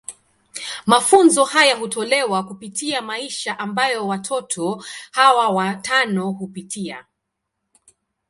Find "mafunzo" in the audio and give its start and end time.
0.85-1.43